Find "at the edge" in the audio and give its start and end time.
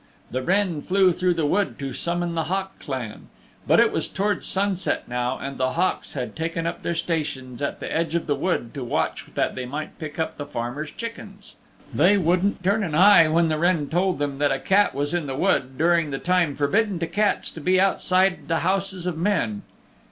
7.61-8.15